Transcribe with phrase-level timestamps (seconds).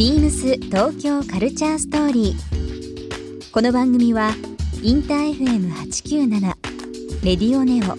[0.00, 3.52] ビームス東京カルチャーストーリー。
[3.52, 4.30] この番組は
[4.82, 6.40] インター FM897
[7.22, 7.98] レディオネオ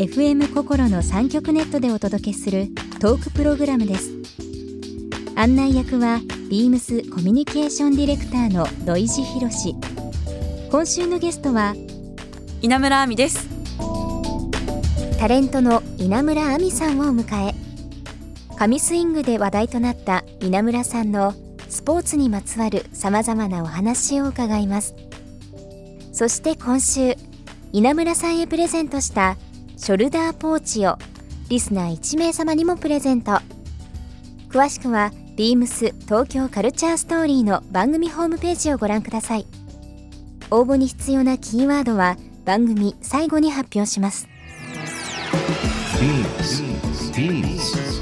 [0.00, 2.68] FM 心の三極ネットでお届けする
[3.00, 4.12] トークプログラムです。
[5.34, 9.74] 案内役はビームスコミュニケーションディレクターの土井博志。
[10.70, 11.74] 今週のゲストは
[12.60, 13.48] 稲村亜美です
[15.18, 17.61] タレントの稲村亜美さんをお迎え
[18.62, 21.34] 神スイングで話題となった稲村さんの
[21.68, 24.94] スポーツにまつわるさまざまなお話を伺います
[26.12, 27.16] そして今週
[27.72, 29.36] 稲村さんへプレゼントした
[29.76, 30.96] ショルダーポーチを
[31.48, 33.40] リスナー1名様にもプレゼント
[34.48, 39.46] 詳しくはビームス東京カルチャーストーリーの番組ホームページをご覧ください
[40.52, 44.28] 応募に必要なキーワードは番組最後に発表します
[45.98, 46.62] Beams.
[47.12, 48.01] Beams.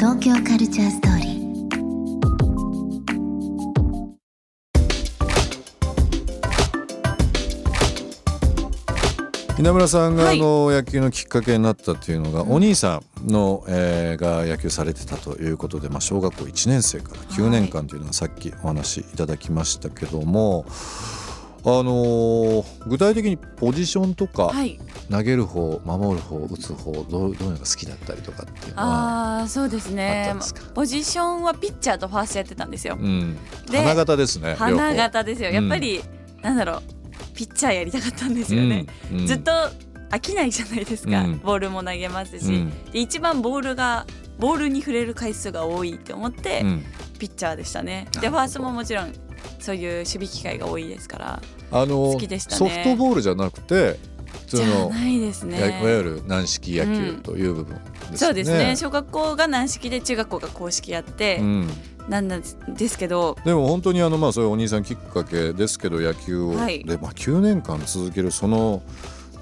[0.00, 1.30] 東京カルチャーストーリー。
[9.60, 10.38] 稲村さんがはい。
[10.38, 20.70] あの野球のきっかけになったっていうのが、お兄さんの、えーが野球されてたということで、まあ、小学校1年生から9年間というのはさっきお話しいただきましたけども、あ
[21.82, 24.80] のー具体的にポジションとか、はい。
[25.10, 28.44] 投げる方守る方打つ方どうどういうのが好きだったりとか
[28.80, 30.34] ああそうですね。
[30.74, 32.96] ポジションはピッチャーとファーストやってたんですよ。
[33.00, 33.36] うん、
[33.70, 35.50] で花形ですね花形ですよ。
[35.50, 36.02] やっぱり、
[36.42, 36.82] なんだろう。
[37.34, 39.20] ピッチャーやりたかったんですよね、うん。
[39.20, 39.26] うん。
[39.26, 39.50] ずっと
[40.10, 41.38] 飽きないじゃないですか、うん。
[41.38, 42.70] ボールも投げますし、うん。
[42.92, 44.06] で一番ボールが
[44.38, 46.84] ボールに触れる回数が多いって思って、うん。
[47.18, 48.08] ピッチャーでしたね。
[48.20, 49.12] でファーストももちろん
[49.58, 52.56] そういう守備機会が多いですからあの好きでしたね。
[52.56, 53.98] ソフトボールじゃなくて
[54.50, 55.80] 通のないわね。
[55.82, 58.16] ゆる軟式野球という部分ですね。
[58.16, 58.76] そうですね。
[58.76, 61.68] 小学校が軟式で中学校が公式やって、うん、
[62.08, 63.36] なんですけど。
[63.44, 66.84] でも本当にあのまあそういうお兄さんきっかけですけど野球を、はい。
[66.84, 68.82] でまあ9年間続けるその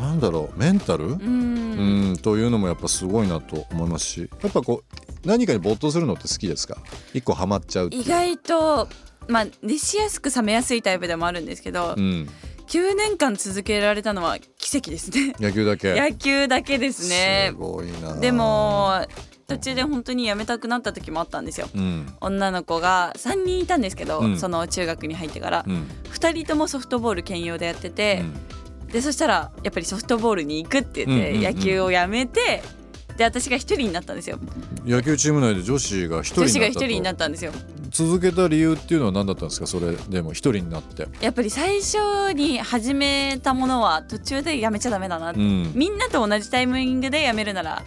[0.00, 6.78] なんだろうメンタル、ううんん、というのもやっぱすごいなと思いますしやっぱこう何かに没頭するのって好きですか？
[7.12, 7.90] 一個ハマっちゃう。
[7.92, 8.88] 意外と
[9.28, 12.28] まあ熱しやすく冷めやすいタイプでもあるんですけど、うん、
[12.66, 15.34] 9年間続けられたのは奇跡ですね。
[15.38, 15.98] 野球だけ。
[15.98, 17.48] 野球だけですね。
[17.50, 18.14] すごいな。
[18.16, 19.06] でも
[19.46, 21.68] 途中で本当に辞めたくなった時もあったんですよ。
[21.74, 22.06] うん。
[22.20, 24.38] 女の子が3人いたんですけど、うん。
[24.38, 25.86] その中学に入ってから、うん。
[26.12, 28.64] 2人ともソフトボール兼用でやってて、うん
[28.94, 32.62] でそしたらやっぱりソフトボールに行くって言って、野球をやめて
[33.16, 34.38] で私が1人になったんですよ。
[34.84, 36.86] 野球チーム内で女子が一人女子が1になったと。
[36.86, 37.52] 人になったんですよ。
[37.90, 39.68] 続けた理由っていうのは何だったんですか？
[39.68, 45.72] それでも一人になって、やっぱり最初に始めたものは途中でやめちゃダメだな、うん。
[45.76, 47.84] みんなと同じタイミングでやめるなら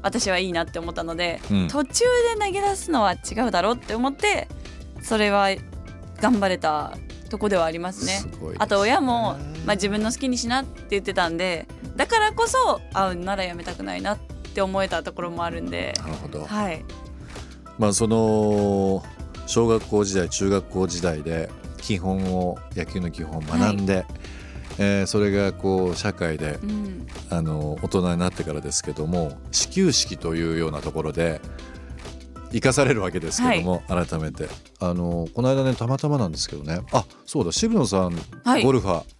[0.00, 1.68] 私はいいなって思ったので、うん。
[1.68, 2.04] 途中
[2.38, 4.48] で投げ出すのは違うだろうって思って
[5.02, 5.48] それは
[6.22, 6.96] 頑張れた
[7.28, 8.12] とこではありますね。
[8.12, 8.54] すすね。
[8.58, 9.36] あと親も、
[9.66, 16.84] まあ、自分の好きにしなって言ってたんでだからこそあならやめたくないなって思えたところもあるんで、なるほど、はい、
[17.78, 19.02] まあその
[19.46, 24.04] 小学校時代中学校時代で基本を野球の基本を学んで、
[24.78, 31.40] えーそれがこう社会でうん、あの大人になってからですけども始球式というようなところで
[32.52, 34.48] 生かされるわけですけども、改めて。
[34.80, 36.80] あのこの間ねたまたまなんですけどね。
[36.92, 38.64] あそうだ渋野さん、はい。
[38.64, 39.04] ゴルファー。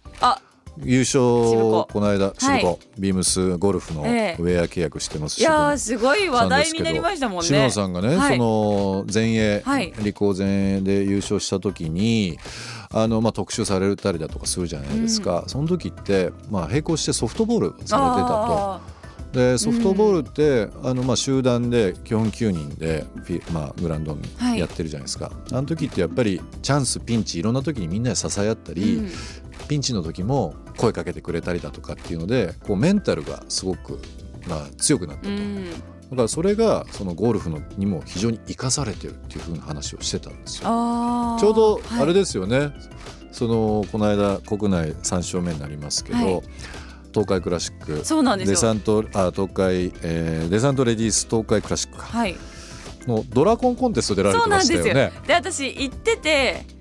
[0.83, 4.35] 優勝この間渋子、はいビームスゴルフのウえ。
[4.37, 7.47] えェア契約してますいやー渋野すごい話題になりましたもんね。
[7.47, 8.37] 篠野さんがね、はい。
[8.37, 9.93] その前衛、はい。
[10.03, 12.37] 理工前衛で優勝した時に
[12.91, 18.11] あの、まあ、特集されたりだとかするじゃないですか、その時って、まあ、並行してソフトボールされてたと。
[18.27, 18.81] あ
[19.31, 24.17] でソフトボールって、あのまあ、集団で基本9人でフィ、まあ、グラウンド
[24.57, 29.09] やってるじゃないですか、あの時ってやっぱりチャンスピンチいろんな時にみんなで支え合ったり、うん
[29.71, 34.01] ピンチの時も声かけてくれたりだとかっていうのでこうメンタルがすごく、
[34.45, 35.71] まあ、強くなったと、うん。
[35.71, 35.71] だ
[36.17, 40.63] からそれがそのゴルフのにも非常に生かされてるっていうふうな話をしてたんですよ。
[41.39, 42.73] ちょうどあれはいですよね、
[43.31, 46.41] そのこの間国内3勝目になりますけど、はい。
[47.13, 48.03] 東海クラシック。
[48.03, 48.55] そうなんですよ。
[48.55, 52.35] デサントあ東海、えーデサントレディース東海クラシックか、はい。
[53.07, 55.13] のドラコンコンテスト出られてましたよね。
[55.25, 56.80] で私行ってて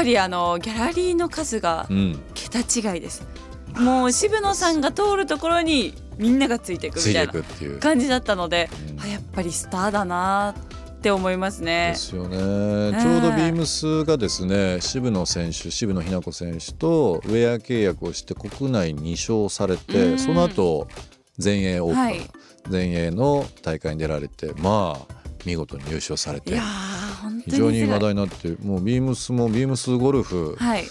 [0.00, 3.26] ぱりあのギャラリーの数がうん、桁違いです。
[3.78, 7.32] もう渋野さんが通るところにみんながついていくみたいな。
[7.78, 9.00] 感じだったので、うん。
[9.00, 10.54] あやっぱりスターだな
[10.90, 11.90] って思いますね。
[11.90, 11.96] で。
[11.96, 12.36] すよね、
[13.00, 19.80] ちょうどビームスがですね渋野選手渋野日向子選手とウェア契約をして国内2勝されうん。
[19.80, 20.88] てその後
[21.38, 22.20] 全英オープン、はい。
[22.68, 25.14] 全英の大会に出られてまあ
[25.44, 26.58] 見事に優勝されて
[27.44, 30.84] 非常に話題になってもうビームスもビームスゴルフ、はい。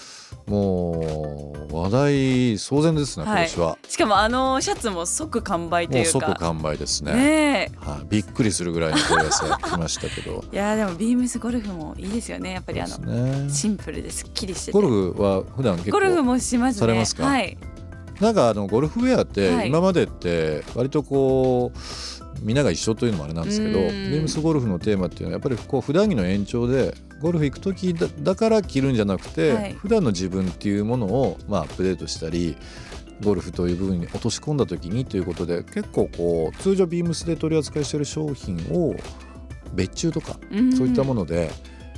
[0.46, 2.12] もう話題
[2.54, 3.46] 騒然ですね今はい。
[3.46, 7.12] 年は、しかもあのシャツも即完売ともいううか即完売ですね。
[7.14, 10.44] ねはい、びっくりするぐらいの問い合わせが来ましたけど。
[10.52, 12.52] え いやーでもビームスゴルフもいいですよね。
[12.52, 13.50] やっぱりあのね。
[13.52, 14.72] シンプルですっきりしてて。
[14.72, 16.80] ゴルフは普段結構ゴルフもしますね。
[16.80, 17.24] されますか？
[17.24, 17.56] はい。
[18.20, 19.68] なんかあのゴルフウェアっはてい。
[19.68, 23.90] 今までって割とこうみんなが一緒というのもあれなんですけどビうん。
[23.90, 29.72] ームスゴルフのテーマっていうのはやっぱりこう普段着の延長でゴルフ行く時だだから着るんじゃなくて、はい。
[29.74, 32.56] 普段の自分っていうものをまあアップデートしたり
[33.22, 38.94] ゴルフという部分に落とし込んだ時にということで結構こう通常ビームスで取り扱いしている商品を
[39.74, 40.72] 別注とかうん。
[40.72, 41.50] そういったもので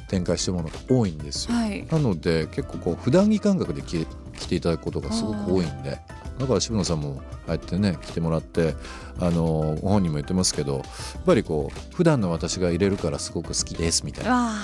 [0.08, 1.54] 展開してるものが多いんですよ。
[1.54, 1.86] はい。
[1.90, 4.06] なので結構こう普段着感覚で着
[4.38, 5.98] 着ていただくことがすごく多いんで
[6.38, 8.74] だから渋野さんもああやってね着てもらって
[9.20, 10.82] あのご本人も言ってますけどやっ
[11.24, 14.54] ぱりこう普段の私が入れるからすごく好きですみたいな。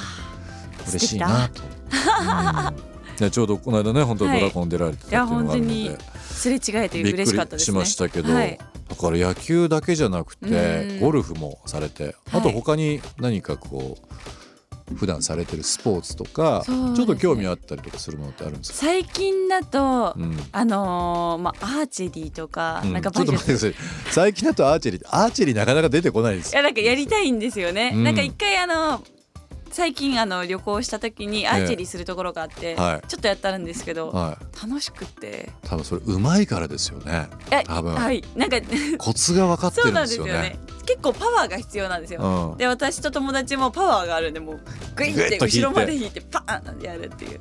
[0.88, 1.62] 嬉しいなと。
[1.62, 3.16] うん。
[3.16, 5.84] でちょうどこの間ね本当はいドラゴン出られてたっていうのがあるのい。
[5.86, 7.64] やで、すれ違えて嬉しかったですね。
[7.64, 8.58] しましたけど、はい。
[8.88, 11.00] だから野球だけじゃなくてうん。
[11.00, 14.08] ゴルフもされてあとはい他に何かこう
[14.96, 16.96] 普段されてるスポーツとか、ね。
[16.96, 20.36] ちょっと興味あったりとかするものってあるんですか、最近だと、うん。
[20.52, 22.92] あのーまあアーチェリーとか、うん。
[22.92, 23.74] なんかちょっと待ってください。
[24.10, 28.04] 最近だとアーチェリーアーチェリーなかなか出てこないですいやなんかやりたいんですよね、うん。
[28.04, 29.02] なんか一回あの
[29.70, 33.08] 最近あの旅行した時にアーチェリーするところがあって、はい。
[33.08, 34.66] ちょっとやったんですけど、はい。
[34.66, 35.50] 楽しくって。
[35.62, 37.28] 多分それうまいからですよね。
[37.66, 37.94] 多分。
[37.94, 38.24] はい。
[38.36, 38.56] なんか
[38.98, 40.06] コツが分かってるんでよね。
[40.06, 40.58] ですすよね。
[40.86, 42.56] 結構パワーが必要なんですよ、うん。
[42.56, 44.60] で私と友達もパワーがあるんでもう
[44.96, 47.40] グイって後ろまで引いてパーンってやるっていう。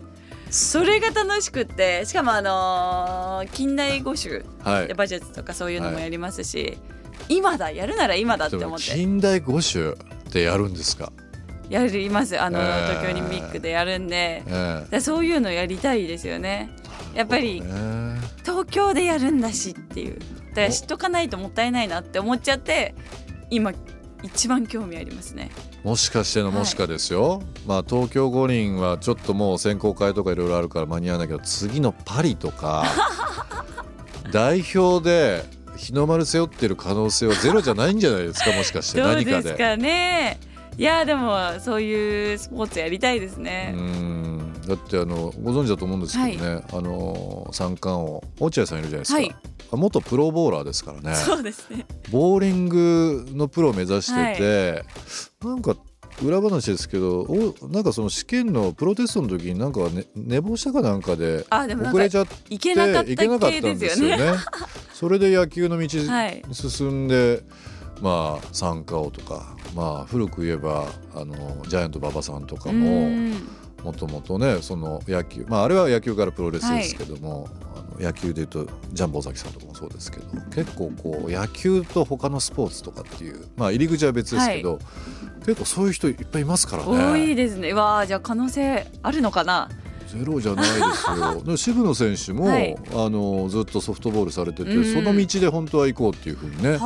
[0.50, 4.88] それが楽しくってしかもあのー近代五種はい。
[4.92, 6.78] 馬術とかそういうのもやりますし、
[7.30, 8.86] 今だやるなら今だって思って。
[8.86, 9.96] 近代五種っ
[10.32, 11.12] てやるんですか、
[11.69, 12.40] やります。
[12.40, 14.44] あの、えー東京オリンピックでやるんで。
[14.48, 16.69] ええでそういうのやりたいですよね。
[17.14, 17.68] やっぱりね。
[18.46, 20.19] 東京でやるんだしっていう。
[20.50, 22.96] だから知っとかないともったいないなって思っちゃって
[23.50, 23.72] 今
[24.24, 25.52] 一番興味ありますね。
[25.84, 32.86] もしかしてのもしかですよ、まあ東京五輪はちょっともう選考会とかいろいろあるから間に合わないけど次のパリとか
[34.31, 35.44] 代表で
[35.78, 38.52] 日の丸背負ってる可能性はゼロじゃないんじゃないですか？
[38.52, 39.44] もしかして何かで。
[39.44, 40.37] ですかね
[40.78, 44.54] いやでもそういうスポーツやりたいですうね、ん。
[44.68, 49.36] だってあのご存知だと思うんですけどね、あの三冠王落合さんいるじゃないですか、はい。
[49.72, 51.16] あ元プロボーラーですからね。
[51.16, 51.86] そうですね。
[52.12, 54.86] ボーリングのプロを目指してて、
[55.44, 55.76] なんか
[56.24, 64.40] 裏話ですけどおなんかその試験のプロテストの時になんか、ね、寝坊したかなんかで遅れちゃっていけなかったいけなかっ系たんでよねよね。
[64.94, 65.88] それで野球の道
[66.52, 67.44] 進んで、
[68.02, 71.36] まあ三冠王とか、まあ、古く言えばあの
[71.68, 73.34] ジャイアント馬場さんとかうもん。
[73.84, 84.80] もともとねその野球、まあ、あれは野球からプロレスですけども、あの野球でいうとジャンボ尾崎さんとかもそうですけど結構こう野球と他のスポーツとかっていう、まあ、入り口は別ですけど、
[85.46, 86.90] 結構そういう人いっぱいいますからね。
[86.90, 87.69] 多いですね。
[87.69, 89.69] うわあじゃあ可能性あるのかな？
[90.07, 91.44] ゼロじゃないですよ。
[91.45, 92.76] で渋野選手も、はい。
[92.92, 94.94] あのずっとソフトボールされてて、うん。
[94.94, 96.80] その道で本当は行こうっていうふうにねは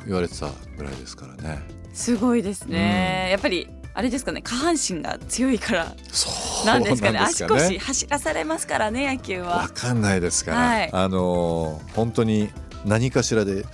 [0.00, 0.02] あ。
[0.06, 1.62] 言われてたぐらいですからね。
[1.92, 6.28] すごいですね、やっぱりあれですかね下半身が強いからそ
[6.64, 7.18] うなんですかね。
[7.18, 10.90] なんです足腰走らされますからね野球わはかんないですから、はい。
[10.92, 12.50] あの本当に
[12.84, 13.64] 何かしらで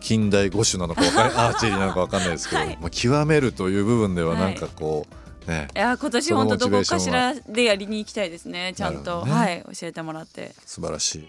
[0.00, 1.00] 近代五種なのか
[1.48, 2.78] アーチェリーなのかわかんないですけど、はい。
[2.78, 5.14] まあ極めるという部分でははいなんかこう、
[5.46, 5.68] ね。
[5.74, 9.32] いや今年本当どこかしらでやりに行きたいですねちゃんと、ね。
[9.32, 10.52] はい教えてもらって。
[10.66, 11.28] 素晴らしい。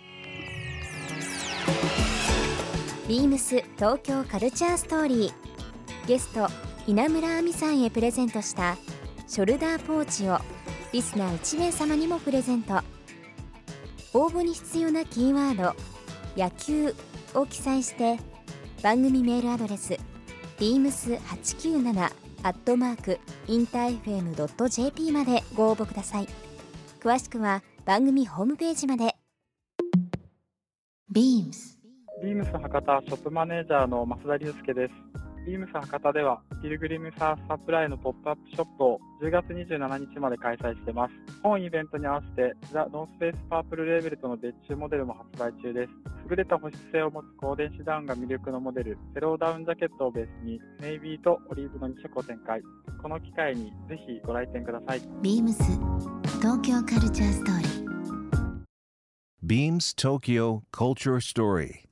[3.08, 5.34] ビームス東京カルチャーストーリー。
[6.08, 6.48] ゲスト
[6.88, 8.77] 稲村亜美さんへプレゼントした
[9.27, 10.38] ショルダーポーチを
[10.91, 12.82] リスナー1名様にもプレゼント。
[14.13, 15.75] 応募に必要なキーワード
[16.38, 16.93] 「野球」
[17.34, 18.20] を記載して
[18.84, 19.98] 番組メールアドレス
[20.60, 26.27] beams897 アットマークインター FM.jp までご応募ください。
[27.00, 29.15] 詳しくは番組ホームページまで。
[31.09, 31.79] ビームス
[32.21, 34.93] ビームス博多ショップマネージャーの増田隆介です。
[35.45, 41.13] ビームス博多では、ピルグリムサーフサプライのポップアップショップを10月27日まで開催しています。
[41.43, 45.93] 本イベントに合わせて、ザ・ノースフェイスパープルレーベルとの別注モデルも発売中です。
[46.29, 52.62] 優れた保温性を持つ光電子ダウンが魅力のモデル、セローダウンジャケットをベースに、ネイビーとオリーブの2色を展開。
[53.01, 55.01] この機会にぜひご来店ください。
[55.21, 55.62] ビームス
[56.39, 57.83] 東京カルチャーストーリー
[59.45, 61.83] Beams Tokyo Culture Story.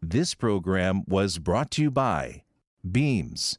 [0.00, 2.44] This program was brought to you by
[2.84, 3.58] Beams.